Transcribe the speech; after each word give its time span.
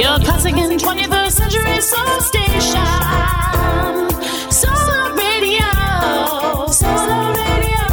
Your 0.00 0.18
classic 0.20 0.56
and 0.56 0.80
21st 0.80 1.30
century 1.30 1.78
soul 1.82 2.20
station. 2.22 2.86
Solar 4.50 5.14
Radio. 5.14 6.66
Solar 6.68 7.34
Radio. 7.34 7.84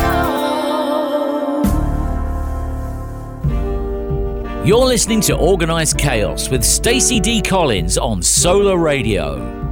You're 4.63 4.85
listening 4.85 5.19
to 5.19 5.35
Organized 5.35 5.97
Chaos 5.97 6.49
with 6.49 6.63
Stacey 6.63 7.19
D. 7.19 7.41
Collins 7.41 7.97
on 7.97 8.21
Solar 8.21 8.77
Radio. 8.77 9.66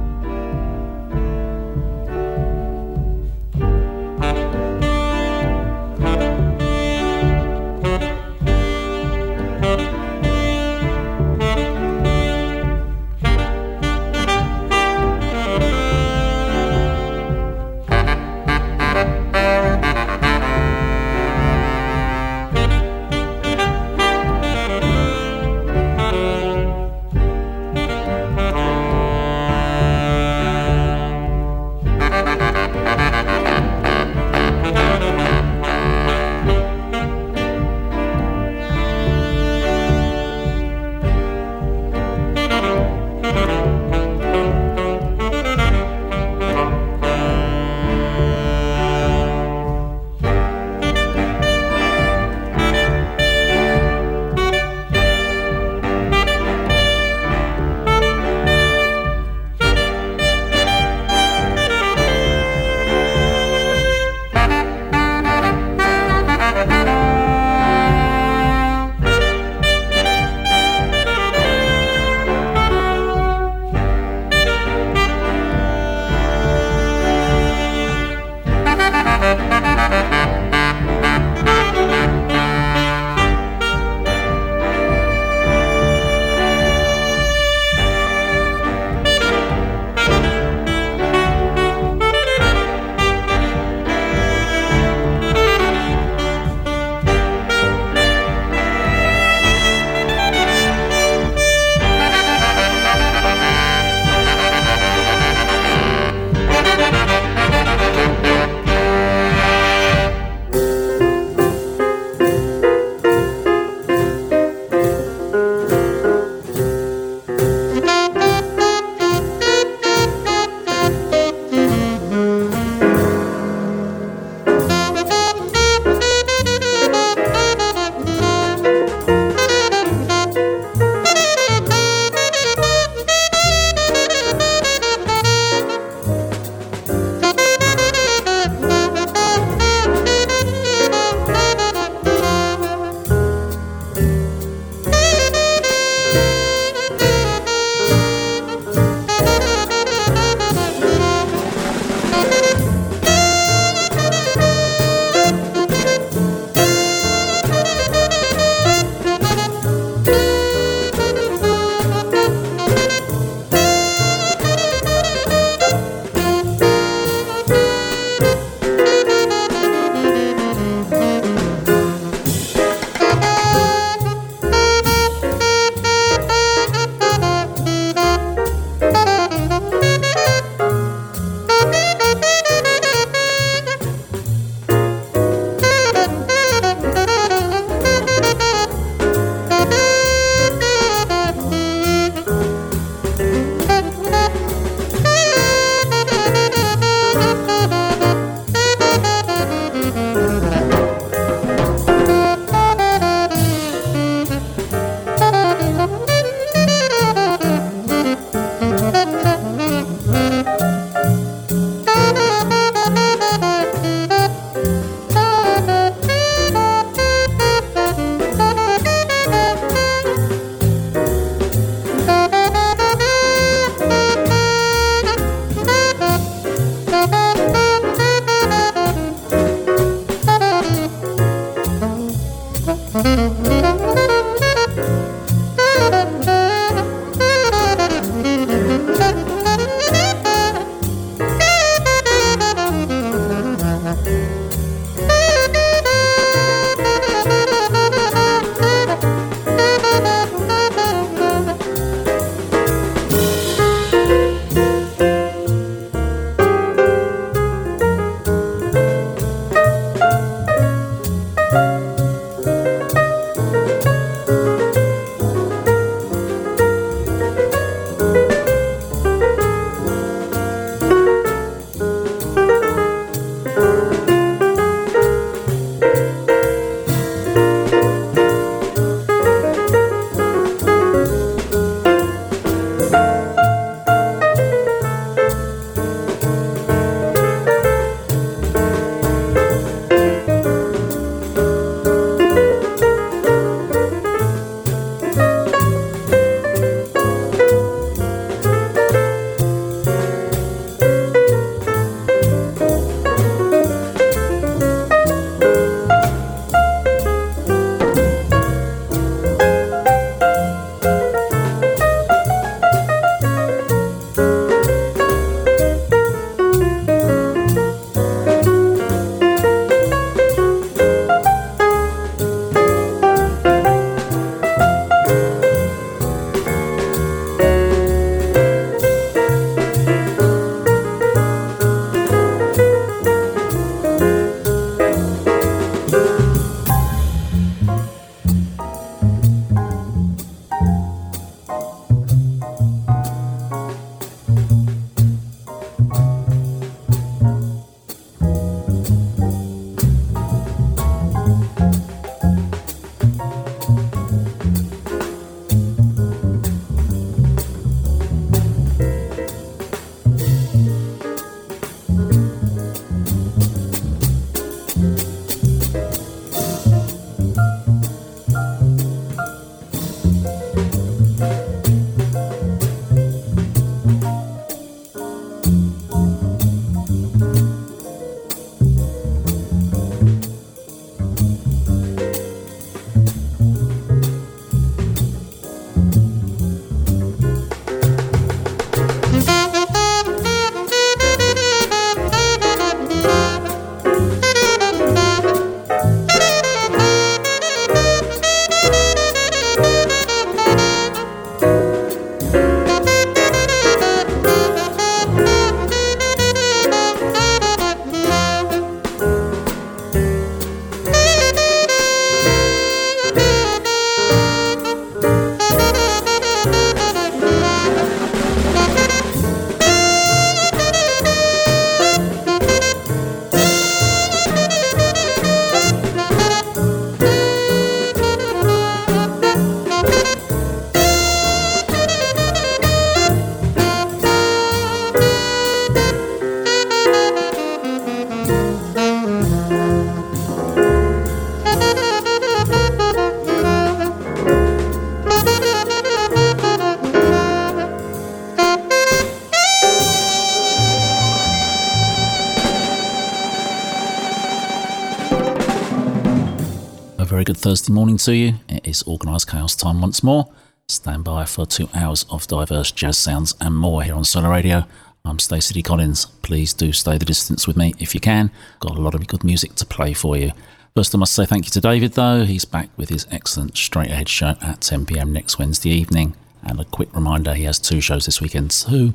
Thursday 457.46 457.72
morning 457.72 457.96
to 457.96 458.12
you. 458.12 458.34
It 458.48 458.66
is 458.66 458.82
Organised 458.88 459.30
Chaos 459.30 459.54
time 459.54 459.80
once 459.80 460.02
more. 460.02 460.28
Stand 460.66 461.04
by 461.04 461.24
for 461.24 461.46
two 461.46 461.68
hours 461.76 462.04
of 462.10 462.26
diverse 462.26 462.72
jazz 462.72 462.98
sounds 462.98 463.36
and 463.40 463.54
more 463.54 463.84
here 463.84 463.94
on 463.94 464.02
Solar 464.02 464.30
Radio. 464.30 464.64
I'm 465.04 465.20
Stacey. 465.20 465.62
Collins. 465.62 466.06
Please 466.22 466.52
do 466.52 466.72
stay 466.72 466.98
the 466.98 467.04
distance 467.04 467.46
with 467.46 467.56
me 467.56 467.72
if 467.78 467.94
you 467.94 468.00
can. 468.00 468.32
Got 468.58 468.76
a 468.76 468.80
lot 468.80 468.96
of 468.96 469.06
good 469.06 469.22
music 469.22 469.54
to 469.54 469.64
play 469.64 469.92
for 469.92 470.16
you. 470.16 470.32
First, 470.74 470.92
I 470.92 470.98
must 470.98 471.12
say 471.12 471.24
thank 471.24 471.44
you 471.44 471.52
to 471.52 471.60
David, 471.60 471.92
though. 471.92 472.24
He's 472.24 472.44
back 472.44 472.68
with 472.76 472.88
his 472.88 473.06
excellent 473.12 473.56
straight 473.56 473.92
ahead 473.92 474.08
show 474.08 474.34
at 474.42 474.62
10 474.62 474.84
pm 474.84 475.12
next 475.12 475.38
Wednesday 475.38 475.70
evening. 475.70 476.16
And 476.42 476.58
a 476.58 476.64
quick 476.64 476.92
reminder 476.92 477.32
he 477.32 477.44
has 477.44 477.60
two 477.60 477.80
shows 477.80 478.06
this 478.06 478.20
weekend, 478.20 478.50
too. 478.50 478.92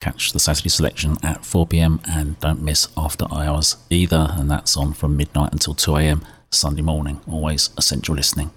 catch 0.00 0.32
the 0.32 0.40
Saturday 0.40 0.70
selection 0.70 1.18
at 1.22 1.44
4 1.44 1.66
pm 1.66 2.00
and 2.08 2.40
don't 2.40 2.62
miss 2.62 2.88
After 2.96 3.26
Hours 3.30 3.76
either. 3.90 4.28
And 4.30 4.50
that's 4.50 4.74
on 4.74 4.94
from 4.94 5.18
midnight 5.18 5.52
until 5.52 5.74
2 5.74 5.96
am 5.98 6.24
Sunday 6.52 6.82
morning. 6.82 7.20
Always 7.30 7.70
essential 7.78 8.14
listening. 8.14 8.50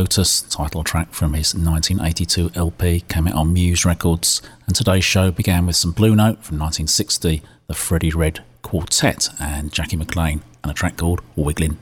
Lotus, 0.00 0.40
title 0.40 0.82
track 0.82 1.12
from 1.12 1.34
his 1.34 1.54
1982 1.54 2.52
LP, 2.54 3.00
came 3.00 3.28
out 3.28 3.34
on 3.34 3.52
Muse 3.52 3.84
Records. 3.84 4.40
And 4.66 4.74
today's 4.74 5.04
show 5.04 5.30
began 5.30 5.66
with 5.66 5.76
some 5.76 5.90
Blue 5.90 6.16
Note 6.16 6.42
from 6.42 6.58
1960, 6.58 7.42
the 7.66 7.74
Freddie 7.74 8.10
Redd 8.10 8.42
Quartet, 8.62 9.28
and 9.38 9.70
Jackie 9.70 9.96
McLean, 9.96 10.40
and 10.64 10.70
a 10.70 10.74
track 10.74 10.96
called 10.96 11.20
Wiggling. 11.36 11.76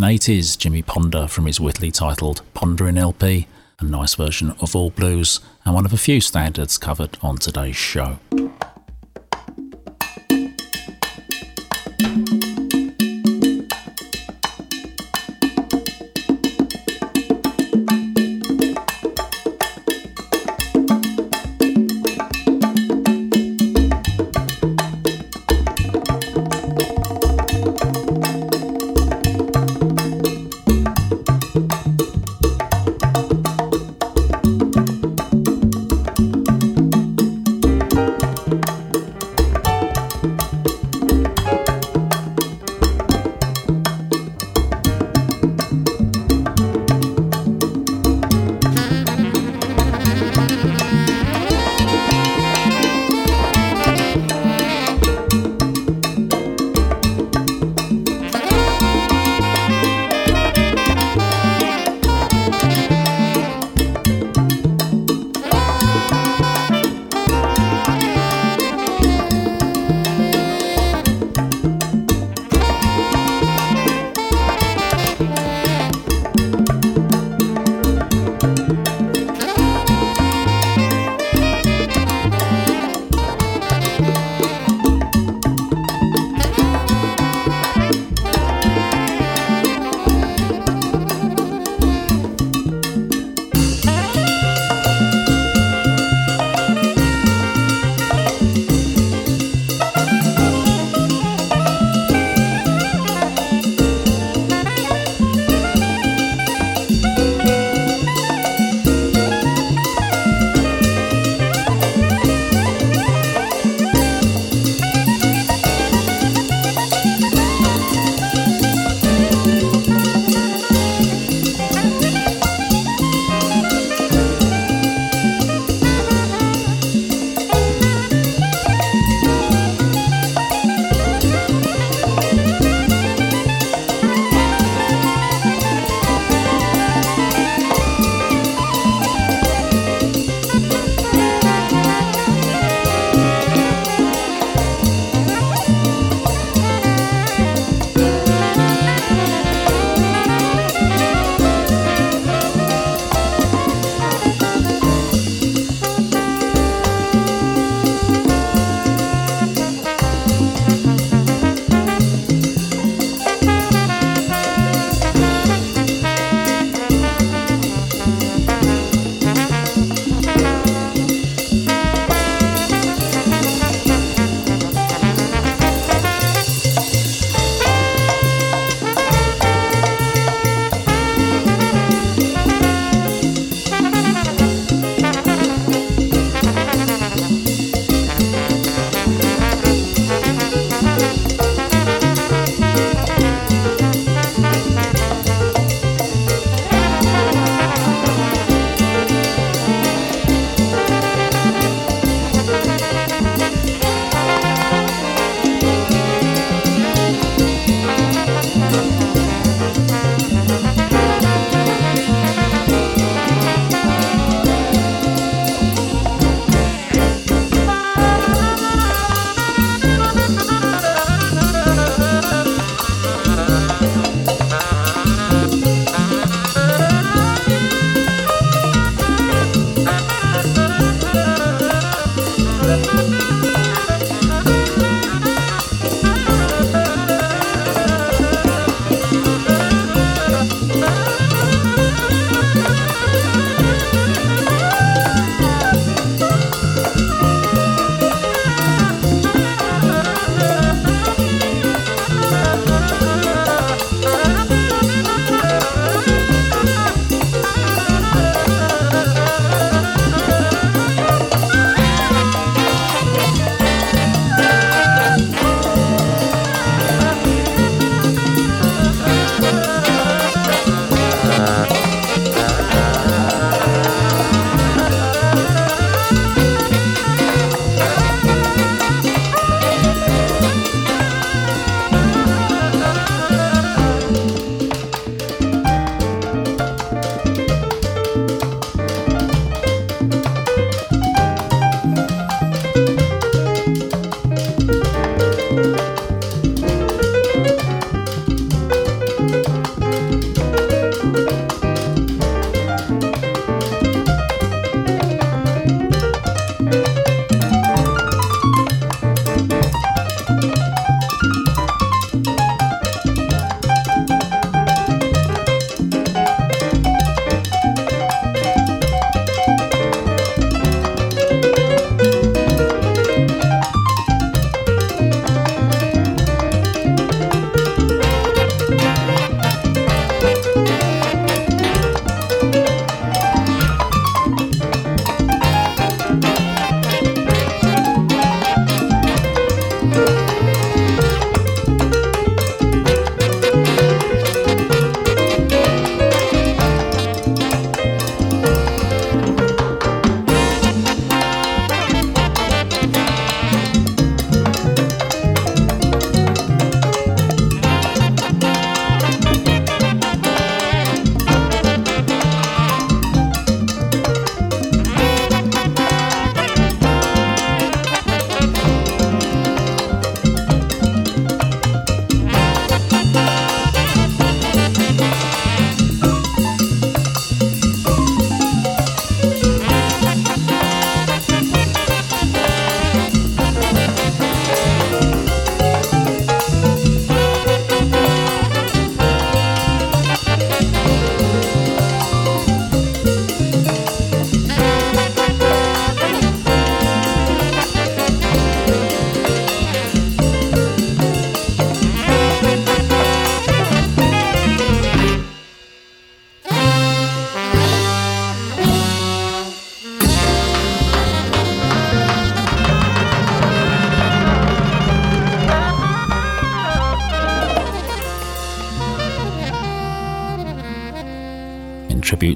1980s, 0.00 0.58
Jimmy 0.58 0.82
Ponder 0.82 1.28
from 1.28 1.46
his 1.46 1.60
wittily 1.60 1.92
titled 1.92 2.42
Pondering 2.52 2.98
LP, 2.98 3.46
a 3.78 3.84
nice 3.84 4.16
version 4.16 4.50
of 4.60 4.74
All 4.74 4.90
Blues, 4.90 5.38
and 5.64 5.72
one 5.72 5.84
of 5.84 5.92
a 5.92 5.96
few 5.96 6.20
standards 6.20 6.78
covered 6.78 7.16
on 7.22 7.36
today's 7.36 7.76
show. 7.76 8.18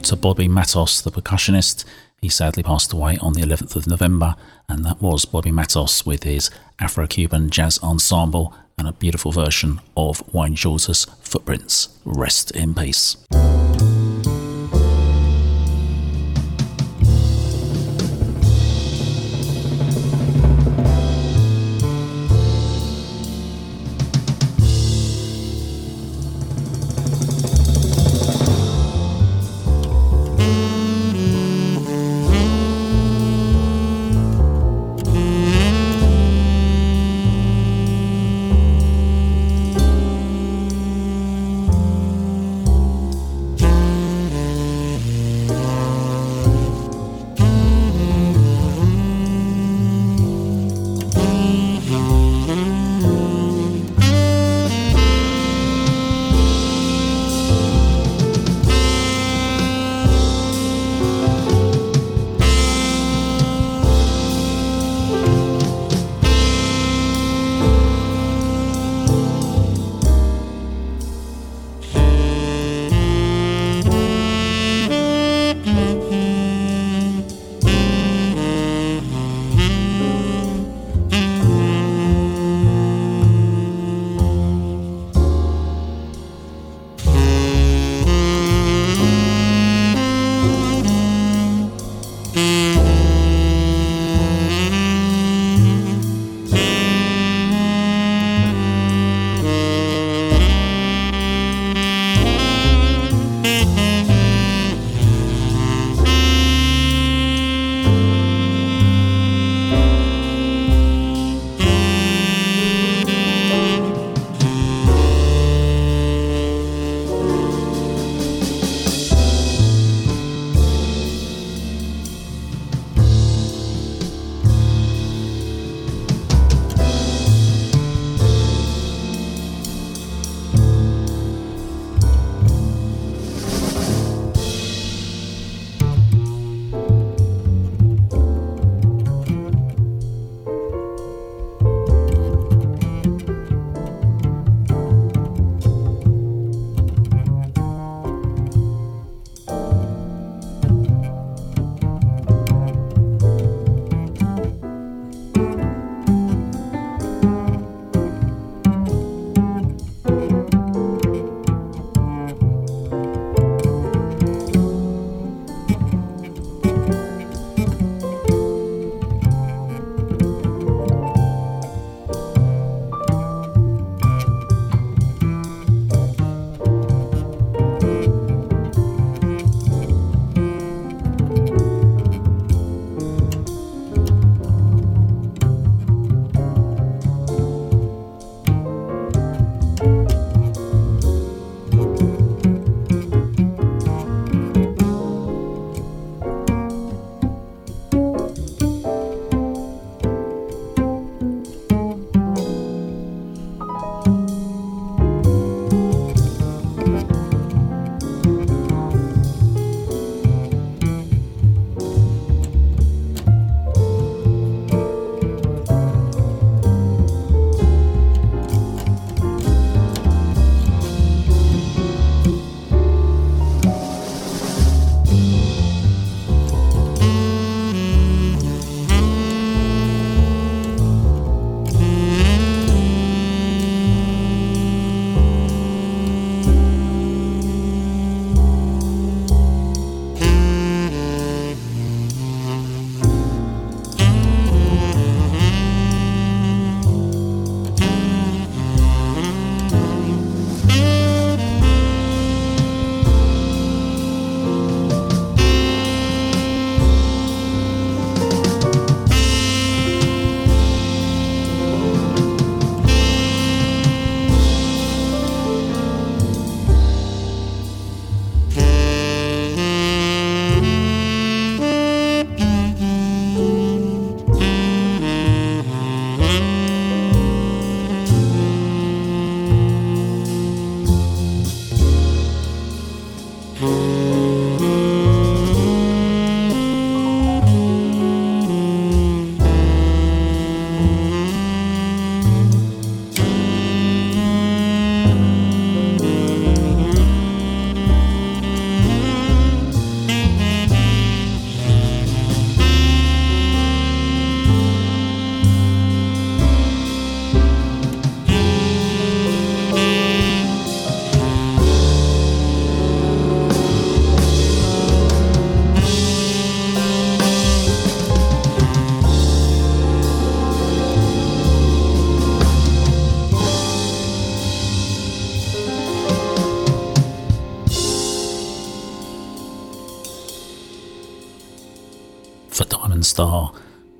To 0.09 0.17
Bobby 0.17 0.49
Matos, 0.49 1.03
the 1.03 1.11
percussionist. 1.11 1.85
He 2.23 2.31
sadly 2.31 2.63
passed 2.63 2.95
away 2.95 3.19
on 3.19 3.35
the 3.35 3.43
11th 3.43 3.77
of 3.77 3.87
November, 3.87 4.37
and 4.67 4.83
that 4.87 5.03
was 5.03 5.27
Bobby 5.27 5.53
Matos 5.53 6.07
with 6.07 6.23
his 6.23 6.51
Afro 6.79 7.07
Cuban 7.07 7.51
jazz 7.51 7.79
ensemble 7.83 8.55
and 8.79 8.89
a 8.89 8.93
beautiful 8.93 9.33
version 9.33 9.81
of 9.99 10.23
Wayne 10.33 10.55
Shorter's 10.55 11.05
Footprints. 11.21 11.91
Rest 12.07 12.53
in 12.53 12.75
peace. 12.75 13.19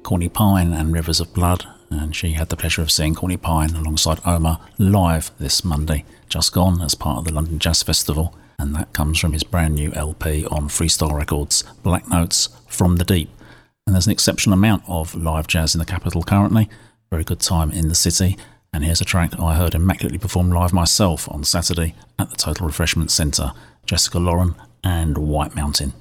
Courtney 0.09 0.31
Pine, 0.31 0.73
and 0.73 0.95
Rivers 0.95 1.21
of 1.21 1.35
Blood. 1.35 1.67
And 1.91 2.17
she 2.17 2.33
had 2.33 2.49
the 2.49 2.57
pleasure 2.57 2.81
of 2.81 2.91
seeing 2.91 3.15
Courtney 3.15 3.37
Pine 3.37 3.77
alongside 3.77 4.21
Omar 4.25 4.59
live 4.79 5.31
this 5.39 5.63
Monday, 5.63 6.07
just 6.31 6.55
gone 6.55 6.81
as 6.81 6.95
part 6.95 7.19
of 7.19 7.25
the 7.27 7.35
London 7.35 7.59
Jazz 7.59 7.83
Festival. 7.83 8.35
And 8.59 8.75
that 8.75 8.95
comes 8.95 9.19
from 9.19 9.35
his 9.35 9.45
brand 9.45 9.75
new 9.75 9.93
LP 9.93 10.47
on 10.47 10.71
Freestyle 10.71 11.13
Records, 11.13 11.63
Black 11.83 12.09
Notes 12.09 12.49
from 12.67 12.97
the 12.97 13.05
Deep. 13.05 13.29
And 13.87 13.95
there's 13.95 14.07
an 14.07 14.13
exceptional 14.13 14.55
amount 14.55 14.83
of 14.89 15.15
live 15.15 15.47
jazz 15.47 15.75
in 15.75 15.79
the 15.79 15.85
capital 15.85 16.23
currently. 16.23 16.71
Very 17.11 17.23
good 17.23 17.41
time 17.41 17.71
in 17.71 17.91
the 17.91 17.95
city. 17.95 18.39
And 18.73 18.85
here's 18.85 19.03
a 19.03 19.05
track 19.05 19.39
I 19.39 19.57
heard 19.57 19.75
immaculately 19.75 20.19
performed 20.19 20.55
live 20.55 20.73
myself 20.73 21.31
on 21.31 21.45
Saturday 21.45 21.95
at 22.19 22.31
the 22.31 22.37
Total 22.37 22.67
Refreshment 22.67 23.11
Centre 23.11 23.53
Jessica 23.85 24.19
Lauren 24.19 24.55
and 24.83 25.19
White 25.19 25.55
Mountain. 25.55 25.93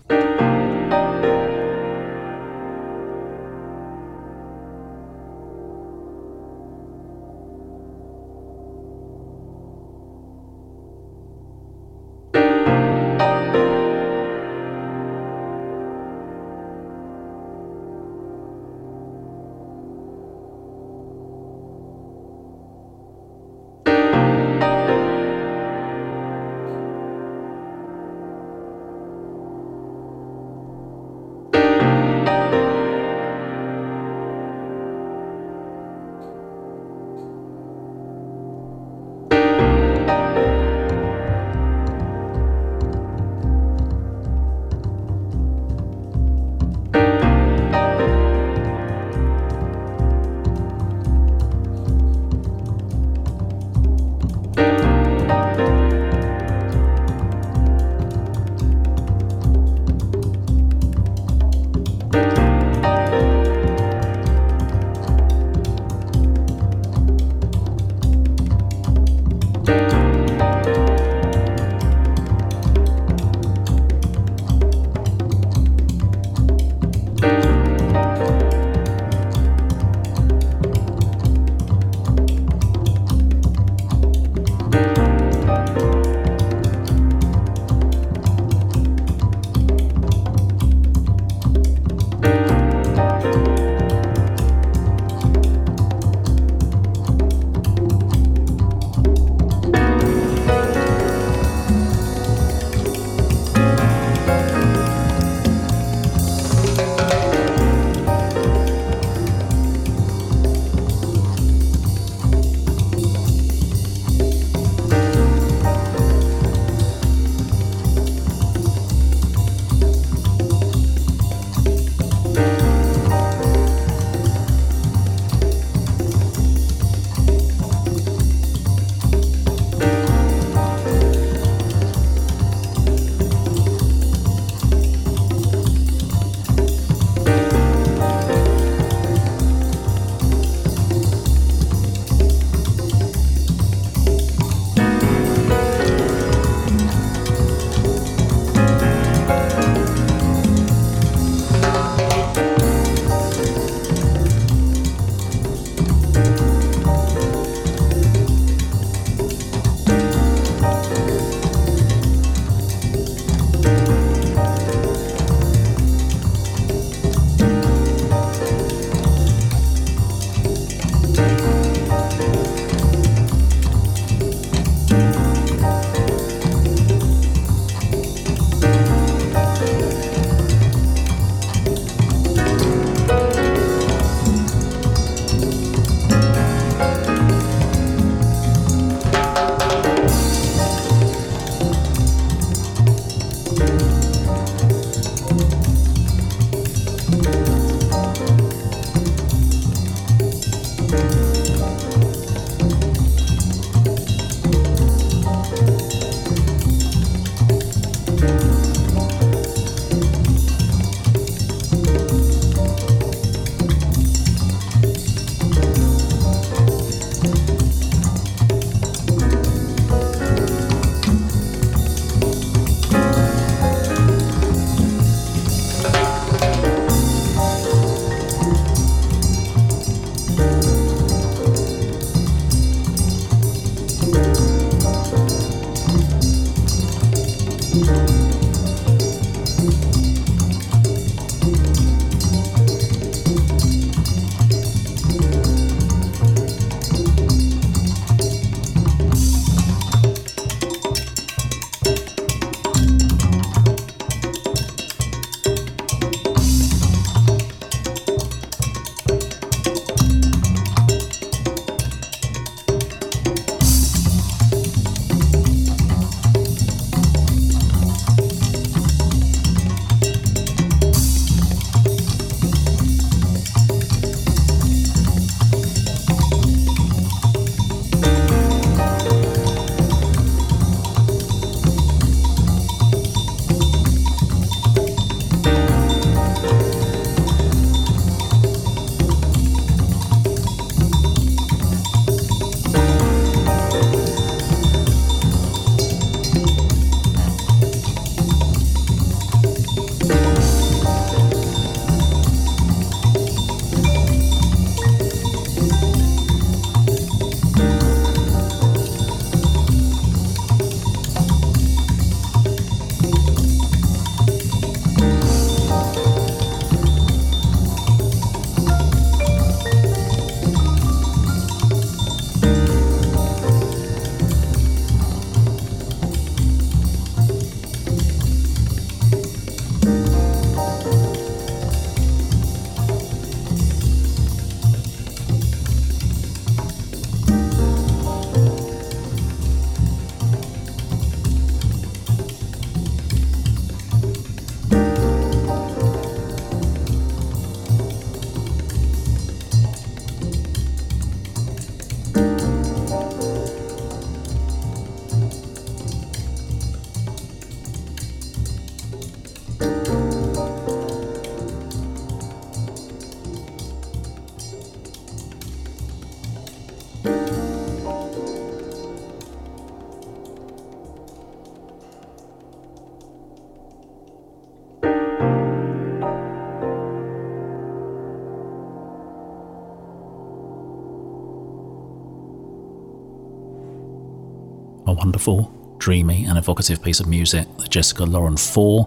Wonderful, 385.08 385.76
dreamy, 385.78 386.26
and 386.26 386.38
evocative 386.38 386.84
piece 386.84 387.00
of 387.00 387.08
music, 387.08 387.48
the 387.60 387.70
Jessica 387.70 388.04
Lauren 388.04 388.36
4, 388.36 388.84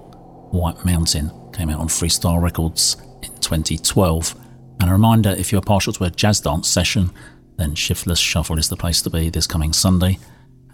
White 0.51 0.85
Mountain, 0.85 1.31
came 1.55 1.71
out 1.71 1.81
on 1.81 1.89
Freestyle 1.89 2.43
Records 2.43 2.99
in 3.23 3.31
2012. 3.39 4.35
And 4.81 4.91
a 4.91 4.93
reminder 4.93 5.31
if 5.31 5.51
you're 5.51 5.63
partial 5.63 5.95
to 5.95 6.05
a 6.05 6.11
jazz 6.11 6.43
dance 6.43 6.69
session, 6.69 7.11
then 7.57 7.75
Shiftless 7.75 8.19
Shuffle 8.19 8.59
is 8.59 8.69
the 8.69 8.77
place 8.77 9.01
to 9.01 9.09
be 9.09 9.31
this 9.31 9.47
coming 9.47 9.73
Sunday. 9.73 10.19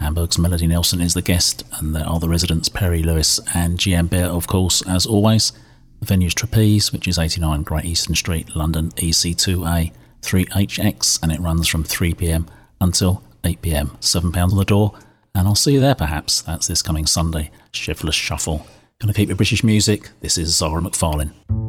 Hamburg's 0.01 0.37
Melody 0.37 0.67
Nelson 0.67 0.99
is 0.99 1.13
the 1.13 1.21
guest, 1.21 1.63
and 1.79 1.95
there 1.95 2.05
are 2.05 2.19
the 2.19 2.27
residents 2.27 2.67
Perry 2.67 3.01
Louis 3.01 3.39
and 3.55 3.79
GM 3.79 4.09
Bear, 4.09 4.25
of 4.25 4.47
course, 4.47 4.81
as 4.85 5.05
always. 5.05 5.53
The 6.01 6.07
venue's 6.07 6.33
Trapeze, 6.33 6.91
which 6.91 7.07
is 7.07 7.17
89 7.17 7.63
Great 7.63 7.85
Eastern 7.85 8.15
Street, 8.15 8.53
London, 8.53 8.91
EC2A 8.97 9.93
3HX, 10.23 11.23
and 11.23 11.31
it 11.31 11.39
runs 11.39 11.69
from 11.69 11.85
3pm 11.85 12.49
until 12.81 13.23
8pm. 13.45 13.91
£7 14.01 14.35
on 14.35 14.57
the 14.57 14.65
door, 14.65 14.93
and 15.37 15.47
I'll 15.47 15.55
see 15.55 15.73
you 15.73 15.79
there 15.79 15.95
perhaps. 15.95 16.41
That's 16.41 16.67
this 16.67 16.81
coming 16.81 17.05
Sunday. 17.05 17.51
Shiftless 17.71 18.15
Shuffle. 18.15 18.65
Gonna 18.99 19.13
keep 19.13 19.29
it 19.29 19.35
British 19.35 19.63
music. 19.63 20.09
This 20.21 20.37
is 20.37 20.55
Zara 20.55 20.81
McFarlane. 20.81 21.66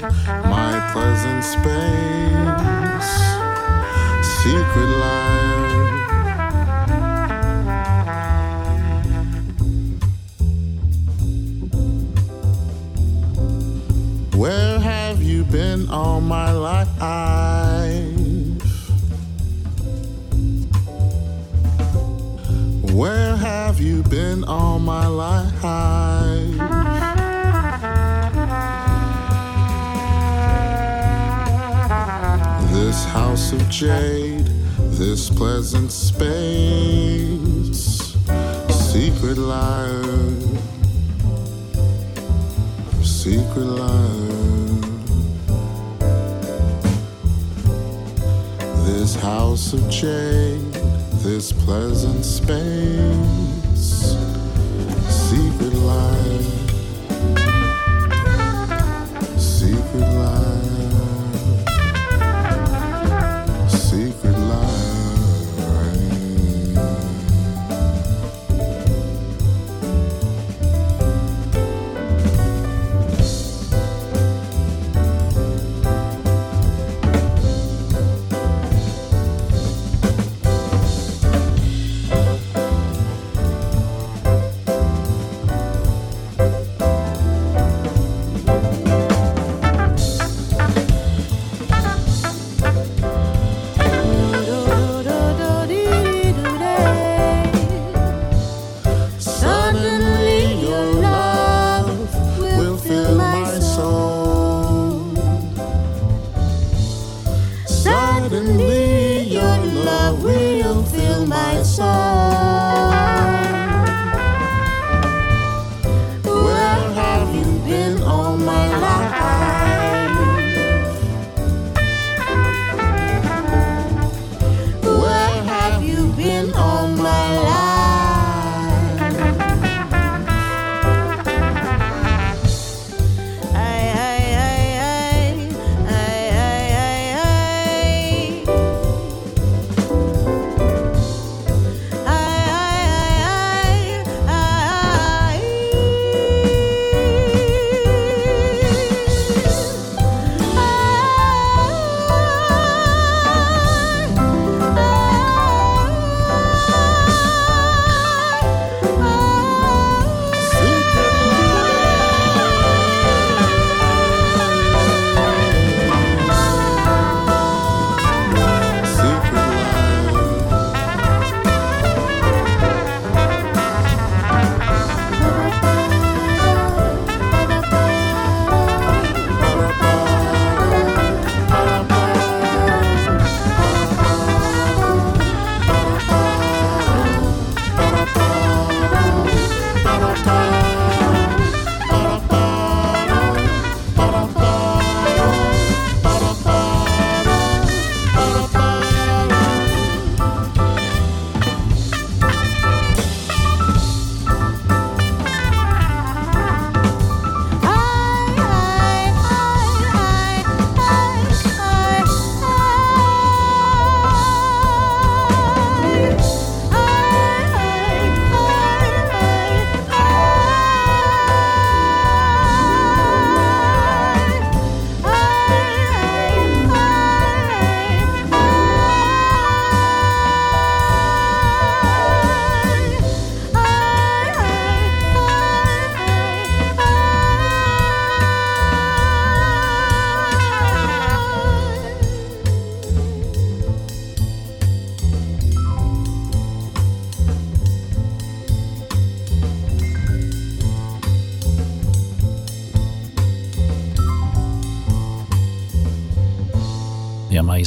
My 0.00 0.90
pleasant 0.92 1.42
space, 1.42 3.10
secret 4.42 4.98
life. 4.98 5.45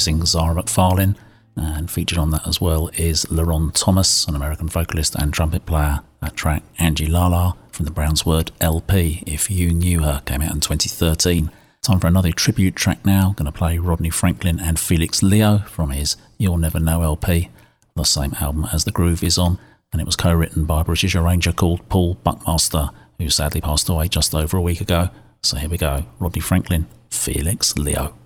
Amazing 0.10 0.26
Zara 0.26 0.55
McFarlane. 0.55 1.16
And 1.55 1.91
featured 1.91 2.18
on 2.18 2.32
that 2.32 2.47
as 2.47 2.60
well 2.60 2.89
is 2.95 3.26
Leron 3.26 3.72
Thomas, 3.76 4.28
an 4.28 4.36
American 4.36 4.68
vocalist 4.68 5.14
and 5.14 5.32
trumpet 5.32 5.68
player. 5.68 5.99
That 6.20 6.36
track, 6.36 6.64
Angie 6.80 7.05
La 7.05 7.28
La, 7.28 7.53
from 7.72 7.86
the 7.86 7.91
Brownswood 7.91 8.49
LP, 8.60 9.24
If 9.28 9.51
You 9.51 9.70
Knew 9.70 9.99
Her, 9.99 10.24
came 10.26 10.41
out 10.41 10.53
in 10.53 10.62
2013. 10.62 11.51
Time 11.84 11.99
for 11.99 12.07
another 12.07 12.32
tribute 12.32 12.76
track 12.76 13.05
now. 13.05 13.34
Going 13.36 13.45
to 13.45 13.51
play 13.51 13.78
Rodney 13.78 14.10
Franklin 14.10 14.60
and 14.60 14.80
Felix 14.80 15.22
Leo 15.22 15.60
from 15.60 15.91
his 15.91 16.18
You'll 16.39 16.57
Never 16.57 16.80
Know 16.80 17.03
LP, 17.03 17.49
the 17.95 18.03
same 18.03 18.34
album 18.39 18.68
as 18.74 18.86
The 18.86 18.91
Groove 18.91 19.22
is 19.24 19.38
on. 19.38 19.60
And 19.93 20.01
it 20.01 20.05
was 20.05 20.16
co 20.16 20.34
written 20.34 20.66
by 20.66 20.82
a 20.82 20.86
British 20.86 21.14
arranger 21.14 21.51
called 21.51 21.88
Paul 21.88 22.16
Buckmaster, 22.16 22.89
who 23.20 23.30
sadly 23.30 23.62
passed 23.62 23.89
away 23.89 24.07
just 24.07 24.34
over 24.34 24.57
a 24.57 24.62
week 24.62 24.82
ago. 24.82 25.10
So 25.43 25.57
here 25.57 25.70
we 25.70 25.78
go 25.78 26.05
Rodney 26.18 26.41
Franklin, 26.41 26.88
Felix 27.12 27.78
Leo. 27.78 28.18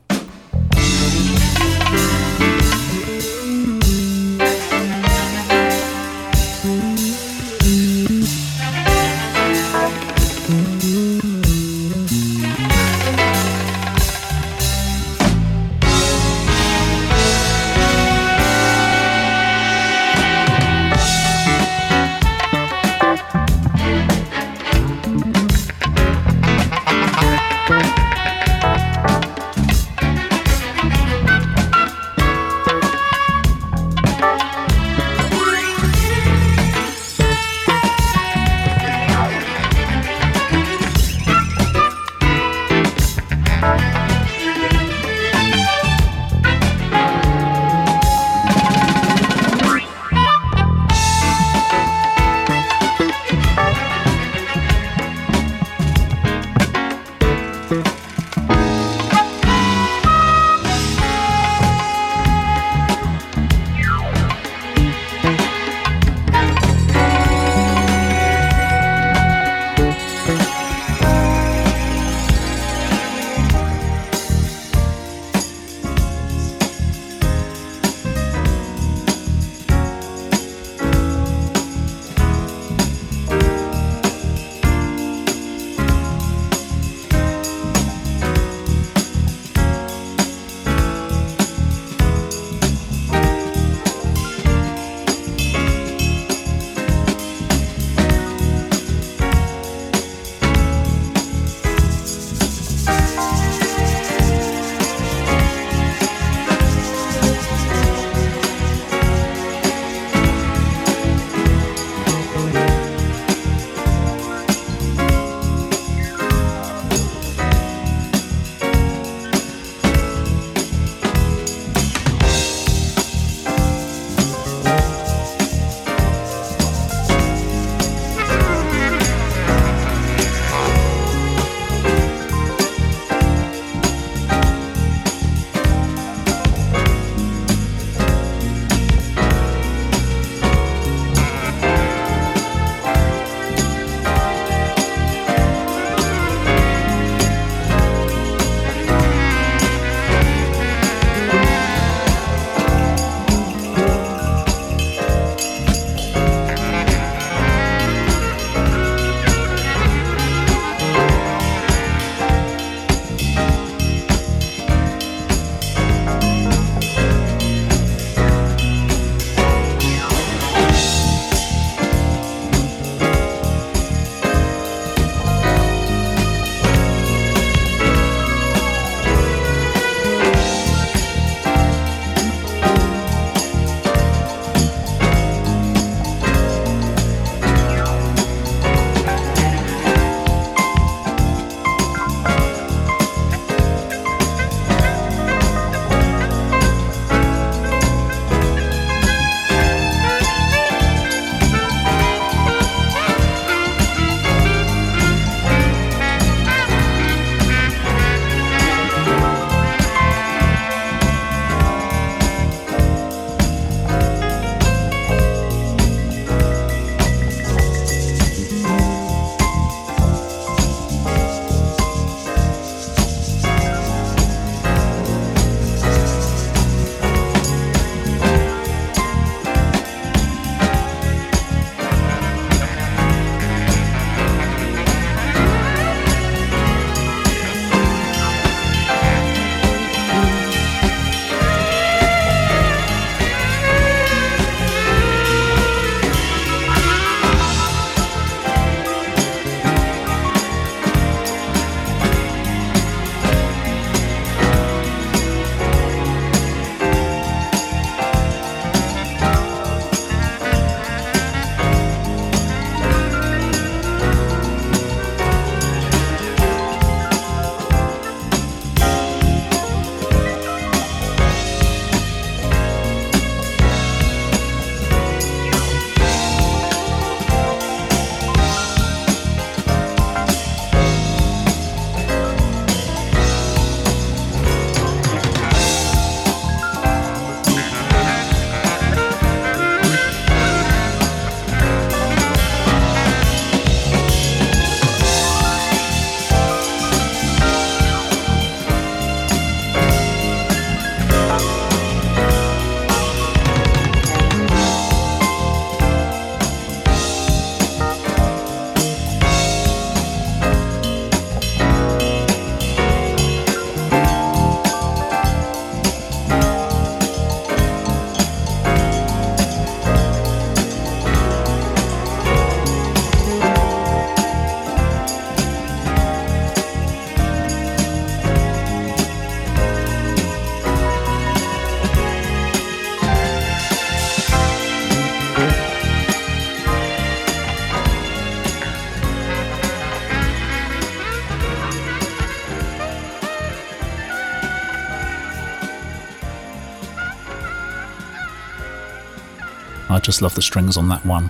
Just 350.14 350.22
love 350.22 350.36
the 350.36 350.44
strings 350.44 350.78
on 350.78 350.90
that 350.90 351.04
one. 351.08 351.28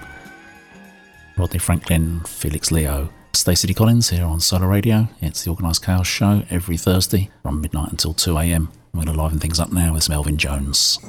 Rodney 1.37 1.57
Franklin, 1.57 2.19
Felix 2.25 2.69
Leo, 2.69 3.07
Stacey. 3.31 3.73
Collins 3.73 4.09
here 4.09 4.25
on 4.25 4.41
Solar 4.41 4.67
Radio. 4.67 5.07
It's 5.21 5.45
the 5.45 5.51
Organised 5.51 5.85
Chaos 5.85 6.05
Show 6.05 6.43
every 6.49 6.75
Thursday 6.75 7.29
from 7.43 7.61
midnight 7.61 7.91
until 7.91 8.13
2 8.13 8.37
a.m. 8.39 8.69
We're 8.93 9.05
going 9.05 9.15
to 9.15 9.23
liven 9.23 9.39
things 9.39 9.57
up 9.57 9.71
now 9.71 9.93
with 9.93 10.09
Melvin 10.09 10.35
Jones. 10.35 10.99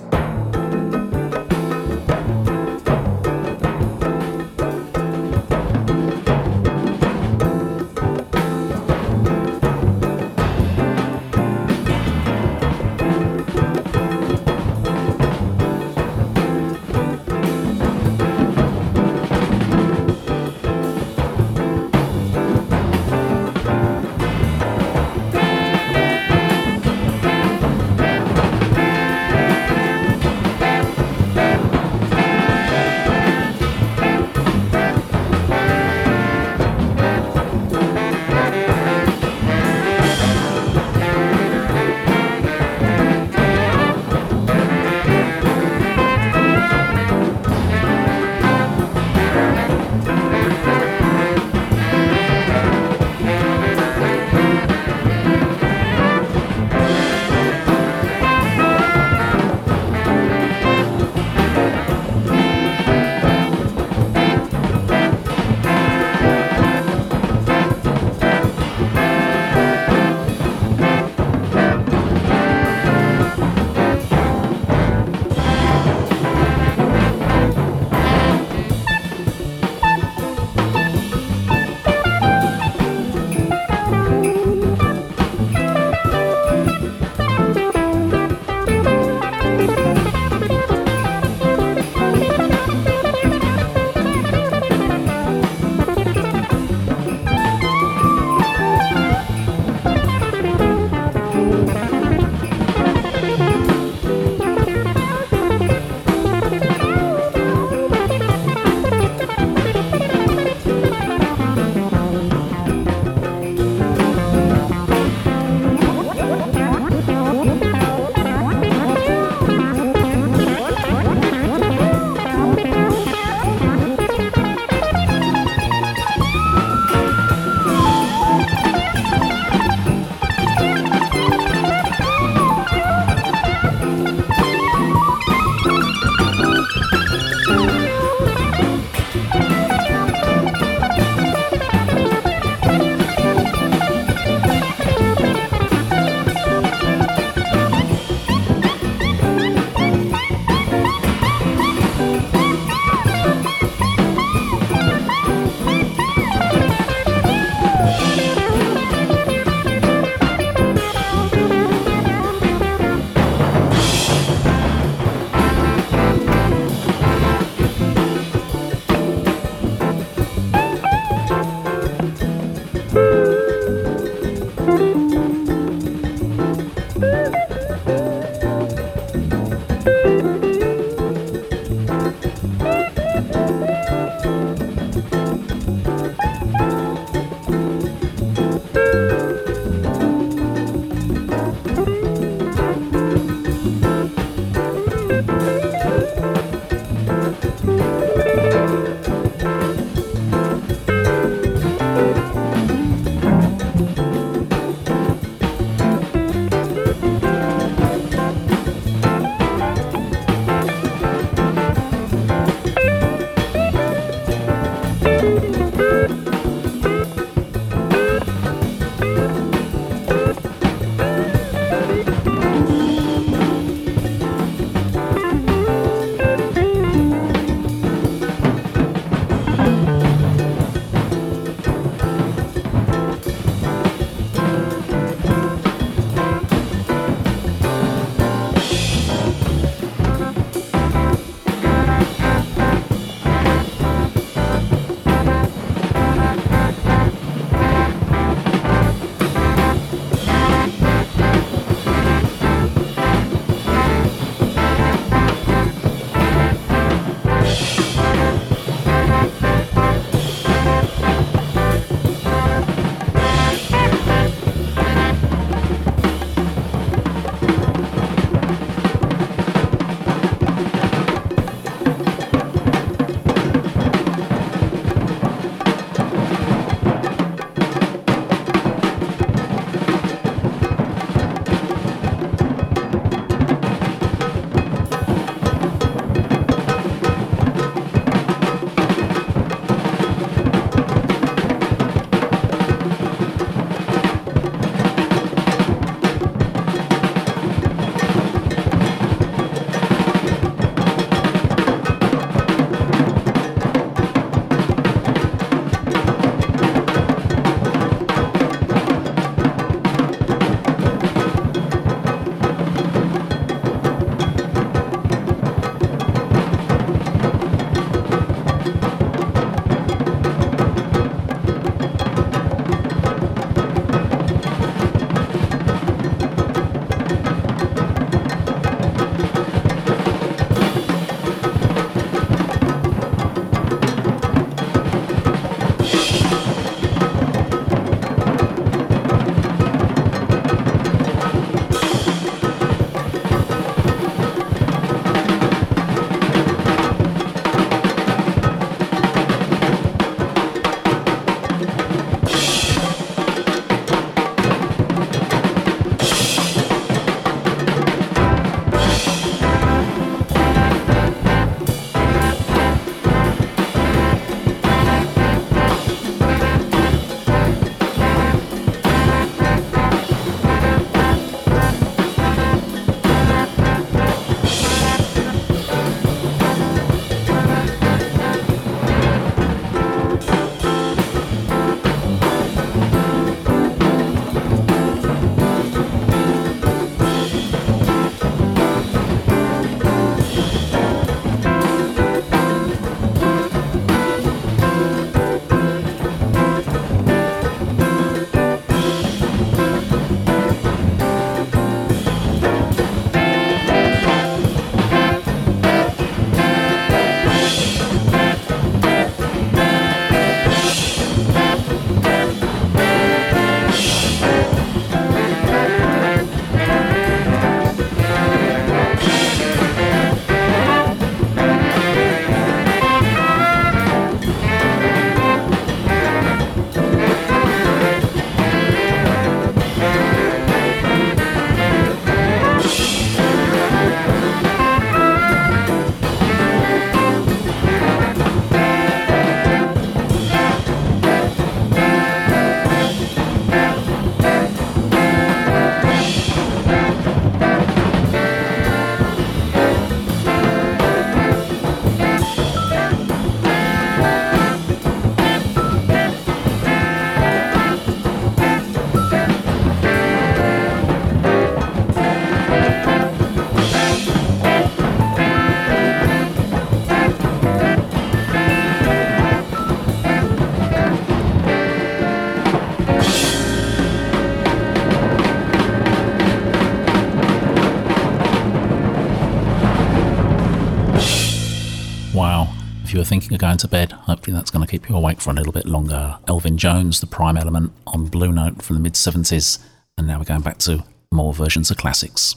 Thinking 483.05 483.33
of 483.33 483.41
going 483.41 483.59
to 483.59 483.69
bed, 483.69 483.93
hopefully 483.93 484.35
that's 484.35 484.51
going 484.51 484.65
to 484.65 484.71
keep 484.71 484.89
you 484.89 484.97
awake 484.97 485.21
for 485.21 485.31
a 485.31 485.35
little 485.35 485.53
bit 485.53 485.67
longer. 485.67 486.19
Elvin 486.29 486.59
Jones, 486.59 487.01
the 487.01 487.07
prime 487.07 487.37
element 487.37 487.73
on 487.87 488.07
Blue 488.07 488.33
Note 488.33 488.63
from 488.63 488.77
the 488.77 488.83
mid 488.83 488.95
70s, 488.95 489.59
and 489.97 490.07
now 490.07 490.19
we're 490.19 490.25
going 490.25 490.41
back 490.41 490.59
to 490.59 490.85
more 491.13 491.33
versions 491.33 491.71
of 491.71 491.77
classics. 491.77 492.37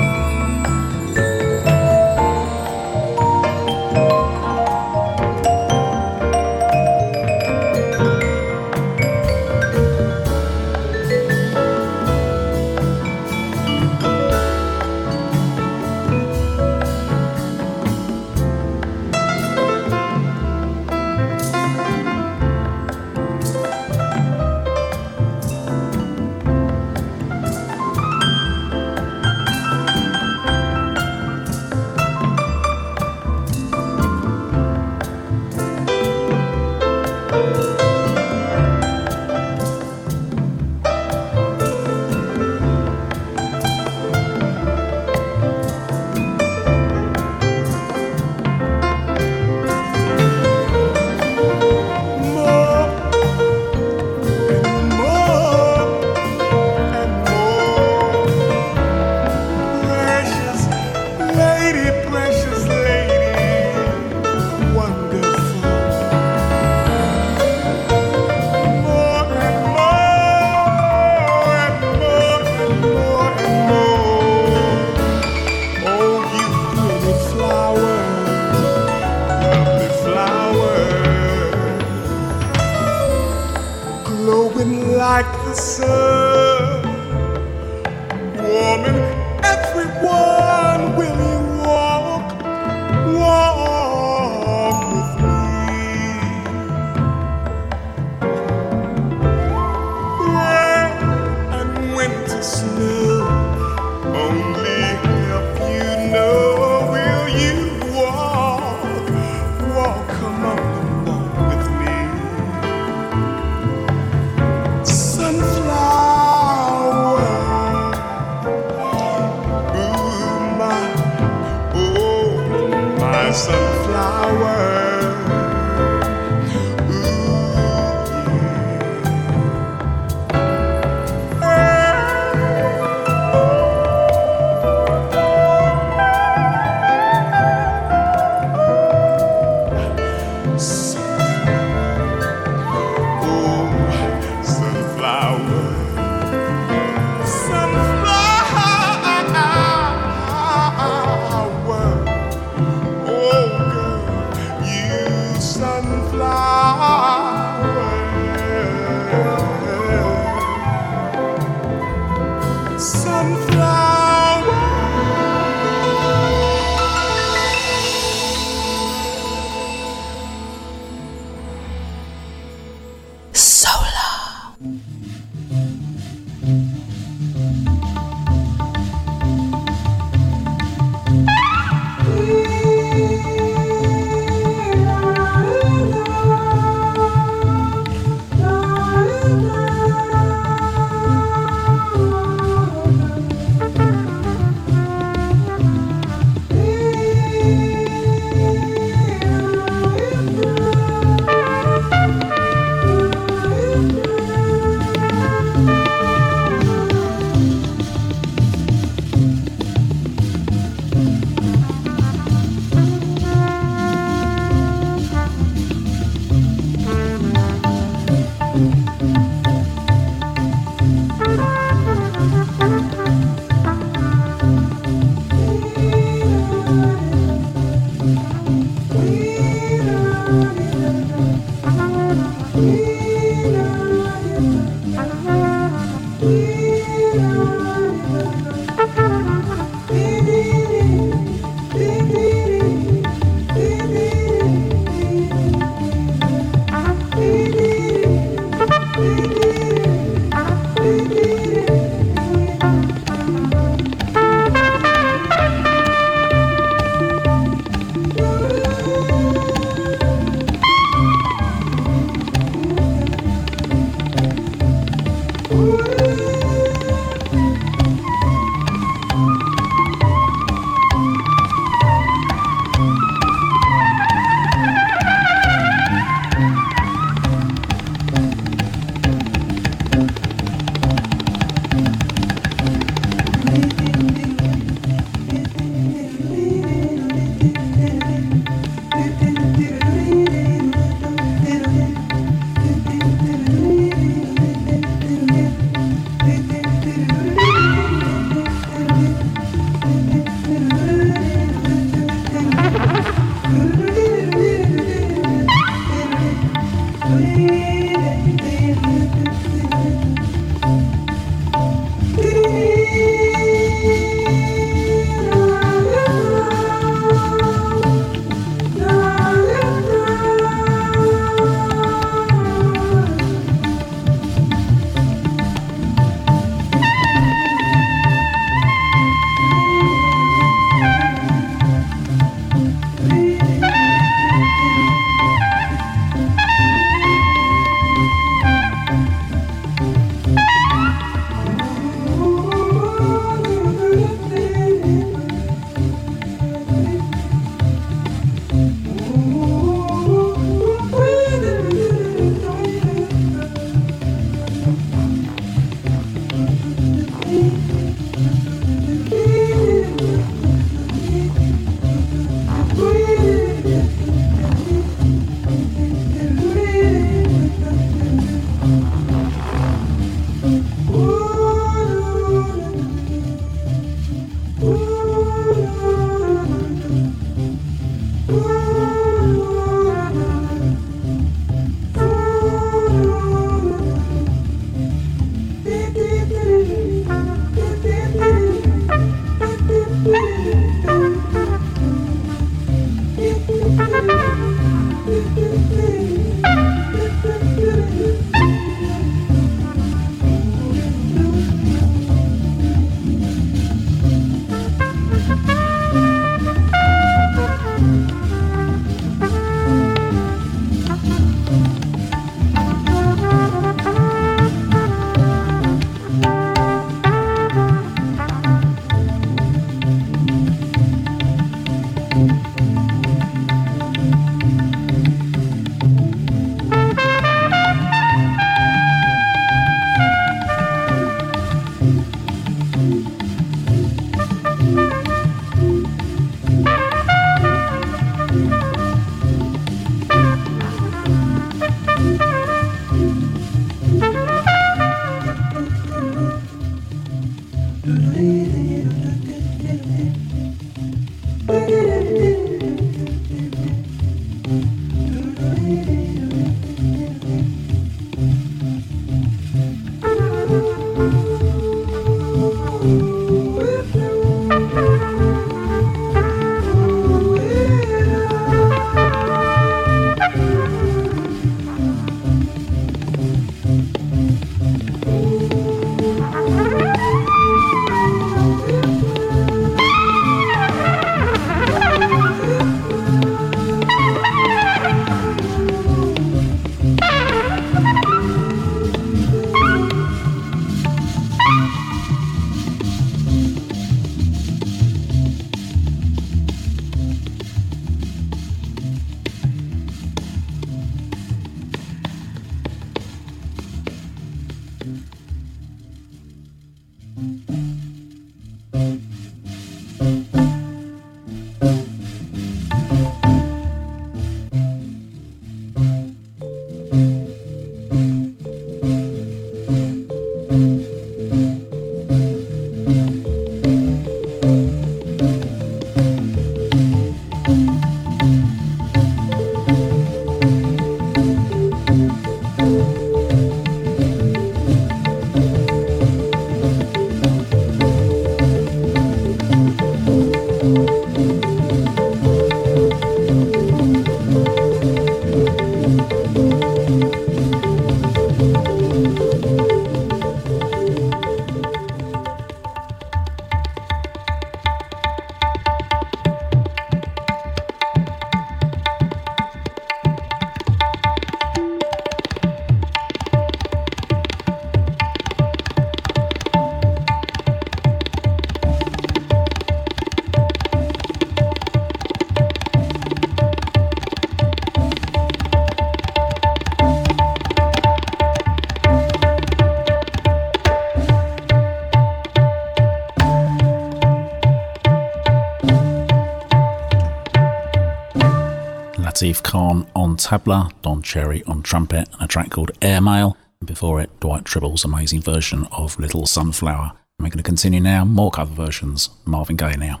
Latif 589.20 589.42
Khan 589.42 589.86
on 589.94 590.16
tabla, 590.16 590.72
Don 590.80 591.02
Cherry 591.02 591.44
on 591.44 591.62
trumpet, 591.62 592.08
and 592.14 592.22
a 592.22 592.26
track 592.26 592.48
called 592.48 592.70
Airmail. 592.80 593.36
And 593.60 593.68
before 593.68 594.00
it, 594.00 594.08
Dwight 594.20 594.46
Trible's 594.46 594.82
amazing 594.82 595.20
version 595.20 595.66
of 595.72 595.98
Little 595.98 596.24
Sunflower. 596.24 596.92
And 597.18 597.26
we're 597.26 597.28
going 597.28 597.36
to 597.36 597.42
continue 597.42 597.80
now, 597.80 598.06
more 598.06 598.30
cover 598.30 598.54
versions. 598.54 599.10
Marvin 599.26 599.56
Gaye 599.56 599.76
now. 599.76 600.00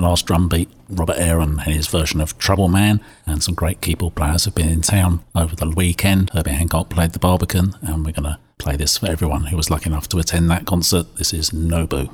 Last 0.00 0.26
drum 0.26 0.48
beat. 0.48 0.68
Robert 0.88 1.18
Aaron 1.18 1.60
and 1.60 1.74
his 1.74 1.86
version 1.86 2.20
of 2.20 2.36
Trouble 2.38 2.68
Man, 2.68 3.00
and 3.26 3.42
some 3.42 3.54
great 3.54 3.80
keyboard 3.80 4.14
players 4.14 4.44
have 4.44 4.54
been 4.54 4.68
in 4.68 4.80
town 4.82 5.22
over 5.34 5.54
the 5.54 5.70
weekend. 5.70 6.30
Herbie 6.30 6.50
Hancock 6.50 6.90
played 6.90 7.12
the 7.12 7.18
Barbican, 7.18 7.74
and 7.82 8.04
we're 8.04 8.12
going 8.12 8.24
to 8.24 8.38
play 8.58 8.76
this 8.76 8.98
for 8.98 9.06
everyone 9.06 9.46
who 9.46 9.56
was 9.56 9.70
lucky 9.70 9.88
enough 9.90 10.08
to 10.08 10.18
attend 10.18 10.50
that 10.50 10.66
concert. 10.66 11.16
This 11.16 11.32
is 11.32 11.50
Nobu. 11.50 12.10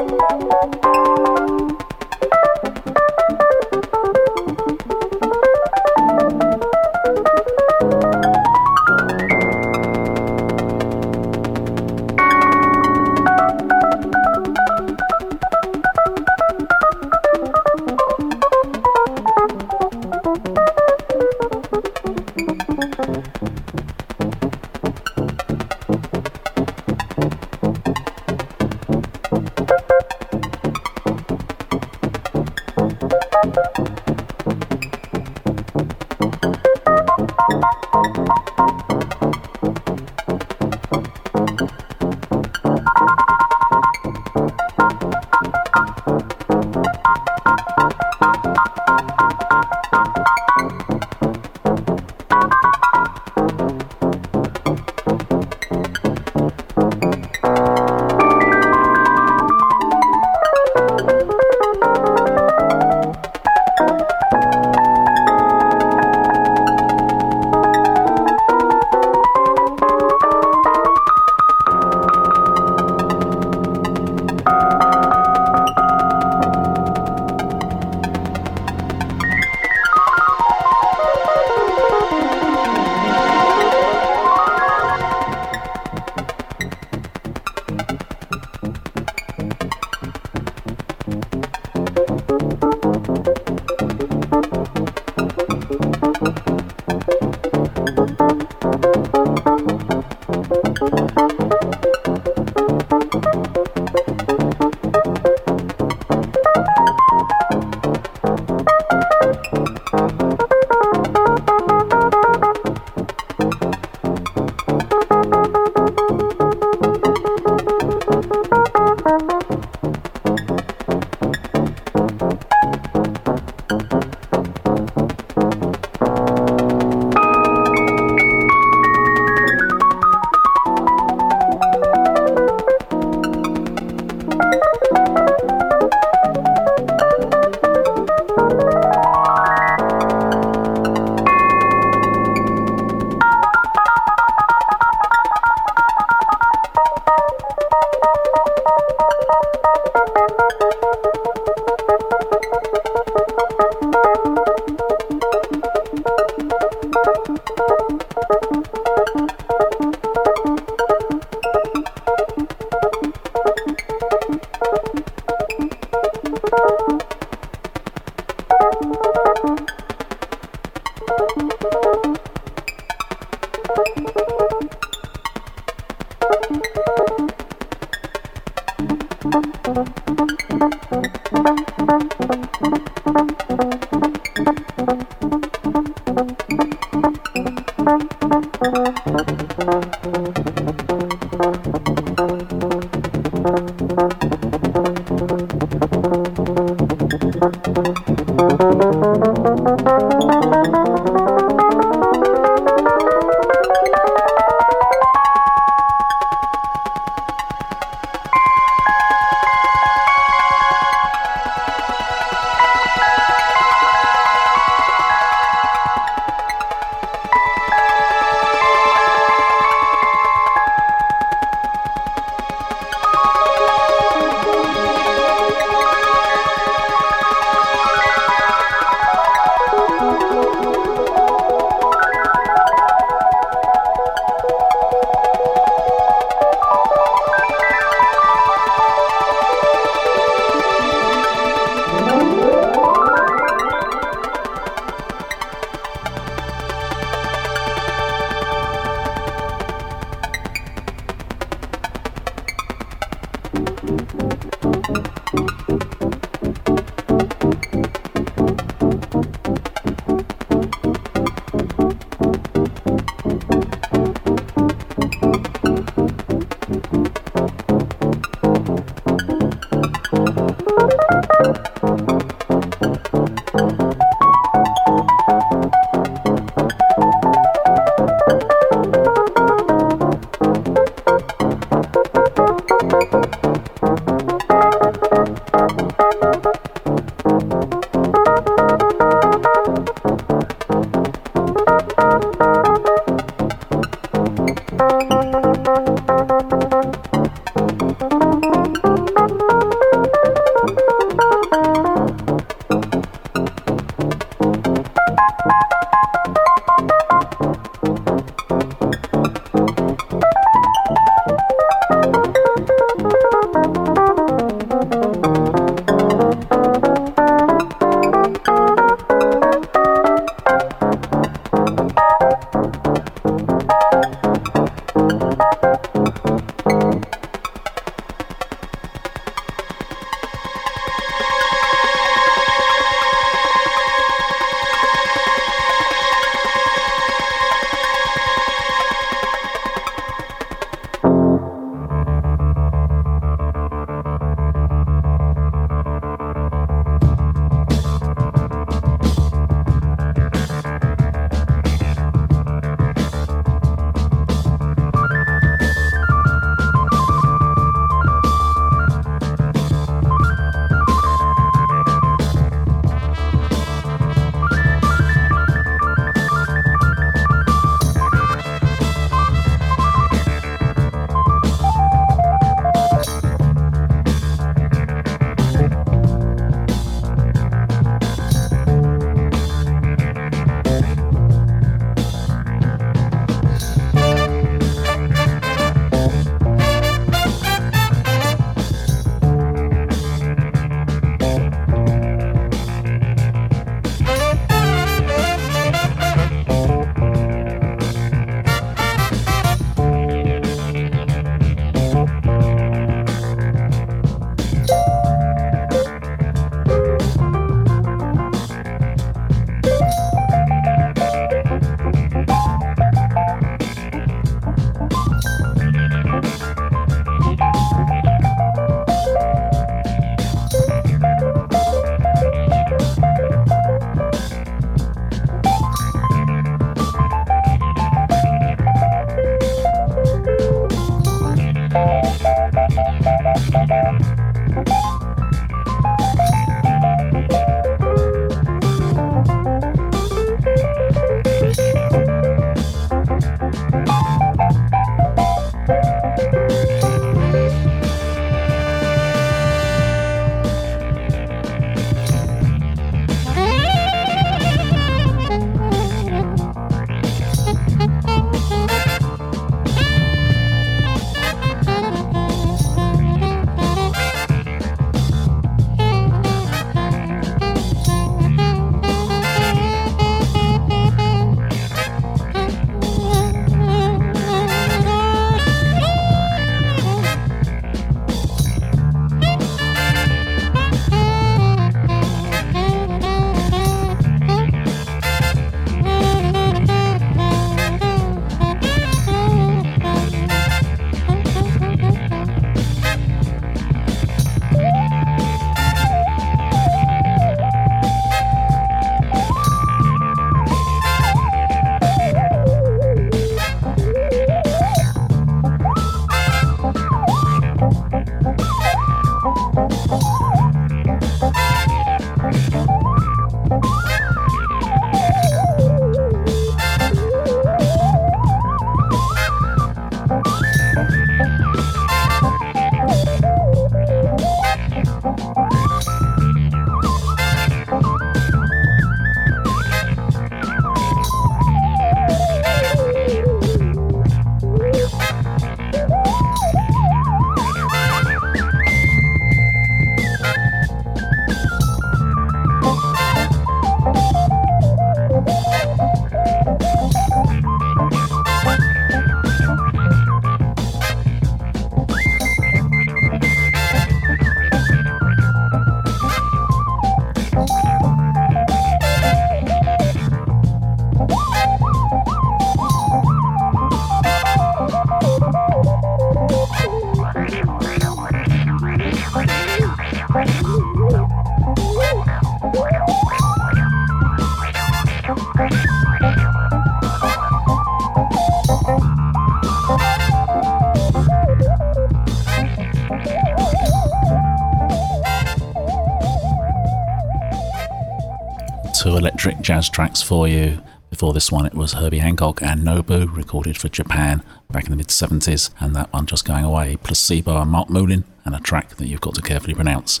Jazz 589.54 589.70
tracks 589.70 590.02
for 590.02 590.26
you. 590.26 590.60
Before 590.90 591.12
this 591.12 591.30
one, 591.30 591.46
it 591.46 591.54
was 591.54 591.74
Herbie 591.74 592.00
Hancock 592.00 592.42
and 592.42 592.62
Nobu, 592.62 593.06
recorded 593.16 593.56
for 593.56 593.68
Japan 593.68 594.20
back 594.50 594.64
in 594.64 594.70
the 594.72 594.76
mid 594.76 594.88
70s, 594.88 595.50
and 595.60 595.76
that 595.76 595.92
one 595.92 596.06
just 596.06 596.24
going 596.24 596.44
away. 596.44 596.76
Placebo 596.82 597.40
and 597.40 597.52
Marc 597.52 597.70
Moulin, 597.70 598.02
and 598.24 598.34
a 598.34 598.40
track 598.40 598.70
that 598.70 598.88
you've 598.88 599.00
got 599.00 599.14
to 599.14 599.22
carefully 599.22 599.54
pronounce 599.54 600.00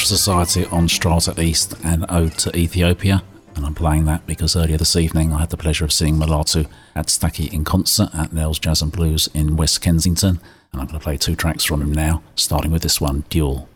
Betch 0.00 0.06
Society 0.06 0.64
on 0.66 0.88
Strata 0.88 1.38
East 1.42 1.74
and 1.84 2.06
Ode 2.08 2.32
to 2.38 2.56
Ethiopia. 2.56 3.22
And 3.54 3.66
I'm 3.66 3.74
playing 3.74 4.06
that 4.06 4.26
because 4.26 4.56
earlier 4.56 4.78
this 4.78 4.96
evening 4.96 5.34
I 5.34 5.40
had 5.40 5.50
the 5.50 5.58
pleasure 5.58 5.84
of 5.84 5.92
seeing 5.92 6.16
Mulatu 6.16 6.66
Astatke 6.96 7.52
in 7.52 7.64
concert 7.64 8.08
at 8.14 8.32
Nell's 8.32 8.58
Jazz 8.58 8.80
and 8.80 8.90
Blues 8.90 9.28
in 9.34 9.56
West 9.56 9.82
Kensington. 9.82 10.40
And 10.72 10.80
I'm 10.80 10.86
going 10.86 10.98
to 10.98 11.04
play 11.04 11.18
two 11.18 11.34
tracks 11.34 11.64
from 11.64 11.82
him 11.82 11.92
now, 11.92 12.22
starting 12.34 12.70
with 12.70 12.80
this 12.80 12.98
one, 12.98 13.24
Duel. 13.28 13.68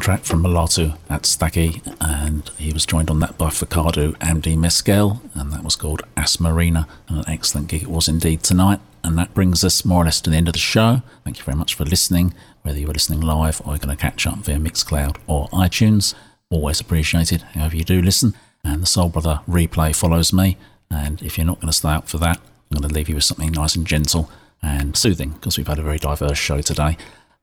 Track 0.00 0.24
from 0.24 0.42
Mulatu 0.42 0.96
Astatke, 1.08 1.80
and 2.00 2.50
he 2.56 2.72
was 2.72 2.86
joined 2.86 3.10
on 3.10 3.20
that 3.20 3.36
by 3.36 3.48
Feqadu 3.50 4.16
Amde-Mesqel, 4.20 5.20
and 5.34 5.52
that 5.52 5.62
was 5.62 5.76
called 5.76 6.02
Asmarina, 6.16 6.88
and 7.08 7.18
an 7.18 7.24
excellent 7.28 7.68
gig 7.68 7.82
it 7.82 7.88
was 7.88 8.08
indeed 8.08 8.42
tonight. 8.42 8.80
And 9.04 9.18
that 9.18 9.34
brings 9.34 9.62
us 9.62 9.84
more 9.84 10.02
or 10.02 10.04
less 10.06 10.20
to 10.22 10.30
the 10.30 10.36
end 10.36 10.48
of 10.48 10.54
the 10.54 10.58
show. 10.58 11.02
Thank 11.24 11.38
you 11.38 11.44
very 11.44 11.56
much 11.56 11.74
for 11.74 11.84
listening, 11.84 12.34
whether 12.62 12.78
you 12.78 12.86
were 12.86 12.94
listening 12.94 13.20
live 13.20 13.60
or 13.60 13.72
you're 13.72 13.78
going 13.78 13.96
to 13.96 14.02
catch 14.02 14.26
up 14.26 14.38
via 14.38 14.56
Mixcloud 14.56 15.18
or 15.26 15.48
iTunes. 15.48 16.14
Always 16.50 16.80
appreciated, 16.80 17.42
however 17.42 17.76
you 17.76 17.84
do 17.84 18.00
listen. 18.00 18.34
And 18.64 18.82
the 18.82 18.86
Soul 18.86 19.10
Brother 19.10 19.40
replay 19.48 19.94
follows 19.94 20.32
me, 20.32 20.56
and 20.90 21.22
if 21.22 21.36
you're 21.36 21.46
not 21.46 21.60
going 21.60 21.70
to 21.70 21.76
stay 21.76 21.90
up 21.90 22.08
for 22.08 22.18
that, 22.18 22.38
I'm 22.38 22.78
going 22.78 22.88
to 22.88 22.94
leave 22.94 23.08
you 23.08 23.14
with 23.16 23.24
something 23.24 23.52
nice 23.52 23.76
and 23.76 23.86
gentle 23.86 24.30
and 24.62 24.96
soothing 24.96 25.30
because 25.30 25.56
we've 25.56 25.68
had 25.68 25.78
a 25.78 25.82
very 25.82 25.98
diverse 25.98 26.38
show 26.38 26.60
today. 26.60 26.96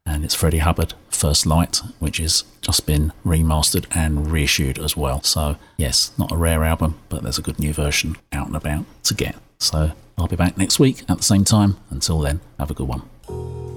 And 0.08 0.24
it's 0.24 0.34
Freddie 0.34 0.60
Hubbard, 0.60 0.94
First 1.10 1.46
Light, 1.46 1.82
which 2.00 2.18
has 2.18 2.46
just 2.62 2.86
been 2.86 3.12
remastered 3.26 3.86
and 3.92 4.32
reissued 4.32 4.80
as 4.80 4.96
well. 4.96 5.22
So, 5.22 5.58
yes, 5.76 6.12
not 6.18 6.32
a 6.32 6.38
rare 6.38 6.64
album, 6.64 6.98
but 7.10 7.24
there's 7.24 7.38
a 7.38 7.42
good 7.42 7.60
new 7.60 7.74
version 7.74 8.16
out 8.32 8.48
and 8.48 8.56
about 8.56 8.86
to 9.04 9.14
get. 9.14 9.36
So, 9.60 9.92
I'll 10.18 10.28
be 10.28 10.38
back 10.38 10.58
next 10.58 10.80
week 10.80 11.04
at 11.10 11.18
the 11.18 11.24
same 11.24 11.44
time. 11.44 11.76
Until 11.90 12.20
then, 12.20 12.40
have 12.58 12.72
a 12.72 12.74
good 12.74 12.88
one. 12.88 13.77